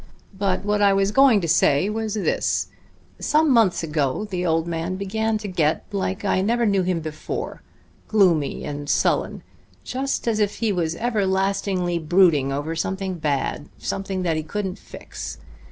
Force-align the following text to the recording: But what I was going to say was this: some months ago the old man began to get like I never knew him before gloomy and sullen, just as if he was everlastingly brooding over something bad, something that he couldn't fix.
But 0.35 0.65
what 0.65 0.81
I 0.81 0.93
was 0.93 1.11
going 1.11 1.41
to 1.41 1.47
say 1.47 1.87
was 1.87 2.15
this: 2.15 2.69
some 3.19 3.51
months 3.51 3.83
ago 3.83 4.25
the 4.25 4.43
old 4.43 4.65
man 4.65 4.95
began 4.95 5.37
to 5.37 5.47
get 5.47 5.83
like 5.91 6.25
I 6.25 6.41
never 6.41 6.65
knew 6.65 6.81
him 6.81 7.01
before 7.01 7.61
gloomy 8.07 8.65
and 8.65 8.89
sullen, 8.89 9.43
just 9.83 10.27
as 10.27 10.39
if 10.39 10.55
he 10.55 10.71
was 10.71 10.95
everlastingly 10.95 11.99
brooding 11.99 12.51
over 12.51 12.75
something 12.75 13.19
bad, 13.19 13.69
something 13.77 14.23
that 14.23 14.37
he 14.37 14.41
couldn't 14.41 14.79
fix. 14.79 15.37